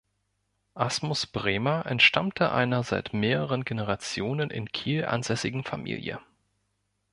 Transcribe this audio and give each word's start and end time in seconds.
Asmus 0.73 1.27
Bremer 1.27 1.85
entstammte 1.85 2.51
einer 2.51 2.81
seit 2.81 3.13
mehreren 3.13 3.63
Generationen 3.65 4.49
in 4.49 4.71
Kiel 4.71 5.05
ansässigen 5.05 5.63
Familie. 5.63 6.19